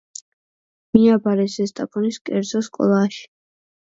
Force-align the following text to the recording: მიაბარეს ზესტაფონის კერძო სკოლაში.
მიაბარეს 0.97 1.57
ზესტაფონის 1.59 2.19
კერძო 2.29 2.61
სკოლაში. 2.69 3.23